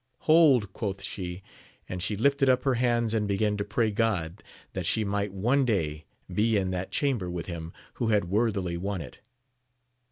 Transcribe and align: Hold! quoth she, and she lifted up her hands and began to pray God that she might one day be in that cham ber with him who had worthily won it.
Hold! 0.21 0.73
quoth 0.73 1.03
she, 1.03 1.43
and 1.87 2.01
she 2.01 2.17
lifted 2.17 2.49
up 2.49 2.63
her 2.63 2.73
hands 2.73 3.13
and 3.13 3.27
began 3.27 3.55
to 3.57 3.63
pray 3.63 3.91
God 3.91 4.41
that 4.73 4.87
she 4.87 5.03
might 5.03 5.31
one 5.31 5.63
day 5.63 6.05
be 6.33 6.57
in 6.57 6.71
that 6.71 6.89
cham 6.91 7.19
ber 7.19 7.29
with 7.29 7.45
him 7.45 7.71
who 8.01 8.07
had 8.07 8.25
worthily 8.25 8.77
won 8.77 9.01
it. 9.01 9.19